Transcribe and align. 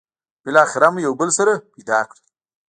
بالاخره 0.43 0.87
مو 0.93 0.99
یو 1.07 1.13
بل 1.19 1.29
سره 1.37 1.53
پيدا 1.73 1.99
کړل. 2.09 2.21